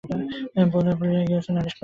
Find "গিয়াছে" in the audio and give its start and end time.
1.27-1.51